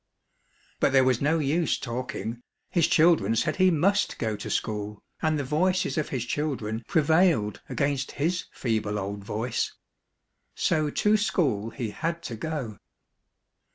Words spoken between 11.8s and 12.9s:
had to go.